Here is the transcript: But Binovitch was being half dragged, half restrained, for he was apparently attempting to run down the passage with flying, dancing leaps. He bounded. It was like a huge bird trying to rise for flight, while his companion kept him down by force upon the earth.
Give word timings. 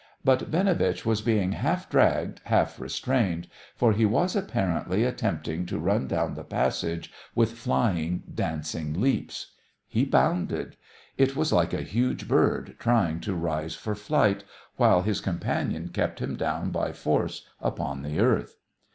But 0.25 0.49
Binovitch 0.49 1.05
was 1.05 1.21
being 1.21 1.51
half 1.51 1.87
dragged, 1.87 2.41
half 2.45 2.79
restrained, 2.79 3.47
for 3.75 3.93
he 3.93 4.03
was 4.03 4.35
apparently 4.35 5.03
attempting 5.03 5.67
to 5.67 5.77
run 5.77 6.07
down 6.07 6.33
the 6.33 6.43
passage 6.43 7.11
with 7.35 7.51
flying, 7.51 8.23
dancing 8.33 8.99
leaps. 8.99 9.51
He 9.87 10.03
bounded. 10.05 10.75
It 11.19 11.35
was 11.35 11.53
like 11.53 11.71
a 11.75 11.83
huge 11.83 12.27
bird 12.27 12.77
trying 12.79 13.19
to 13.19 13.35
rise 13.35 13.75
for 13.75 13.93
flight, 13.93 14.43
while 14.75 15.03
his 15.03 15.21
companion 15.21 15.89
kept 15.89 16.17
him 16.19 16.35
down 16.35 16.71
by 16.71 16.93
force 16.93 17.45
upon 17.61 18.01
the 18.01 18.19
earth. 18.19 18.55